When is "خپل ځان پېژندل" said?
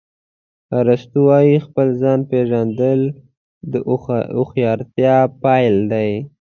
1.65-3.01